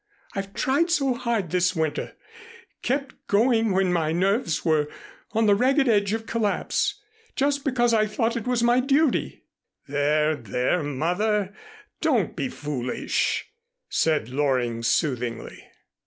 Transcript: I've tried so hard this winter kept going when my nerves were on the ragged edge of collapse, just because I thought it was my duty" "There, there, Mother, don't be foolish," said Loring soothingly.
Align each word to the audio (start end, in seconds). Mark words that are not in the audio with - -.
I've 0.33 0.55
tried 0.55 0.89
so 0.89 1.13
hard 1.13 1.51
this 1.51 1.75
winter 1.75 2.15
kept 2.81 3.13
going 3.27 3.71
when 3.71 3.93
my 3.93 4.11
nerves 4.11 4.65
were 4.65 4.87
on 5.33 5.45
the 5.45 5.53
ragged 5.53 5.87
edge 5.87 6.11
of 6.13 6.25
collapse, 6.25 6.99
just 7.35 7.63
because 7.63 7.93
I 7.93 8.07
thought 8.07 8.35
it 8.35 8.47
was 8.47 8.63
my 8.63 8.79
duty" 8.79 9.43
"There, 9.87 10.35
there, 10.35 10.81
Mother, 10.81 11.53
don't 12.01 12.35
be 12.35 12.49
foolish," 12.49 13.45
said 13.89 14.29
Loring 14.29 14.81
soothingly. 14.81 15.67